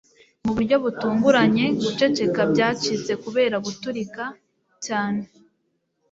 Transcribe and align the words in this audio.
mu 0.45 0.51
buryo 0.55 0.75
butunguranye, 0.83 1.65
guceceka 1.81 2.41
byacitse 2.51 3.11
kubera 3.23 3.55
guturika 3.65 4.23
cyane 4.85 5.21